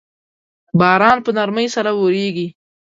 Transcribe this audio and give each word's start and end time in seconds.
باران 0.79 1.17
په 1.25 1.31
نرمۍ 1.37 1.67
سره 1.75 1.89
اوریږي 1.97 2.47